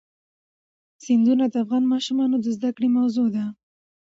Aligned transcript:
سیندونه 1.03 1.45
د 1.49 1.55
افغان 1.63 1.83
ماشومانو 1.93 2.35
د 2.41 2.45
زده 2.55 2.69
کړې 2.75 2.87
موضوع 2.97 3.27
ده. 3.35 3.45